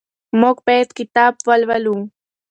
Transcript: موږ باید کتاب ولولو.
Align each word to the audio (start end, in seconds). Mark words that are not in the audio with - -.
موږ 0.41 0.57
باید 0.67 0.89
کتاب 0.99 1.33
ولولو. 1.47 1.97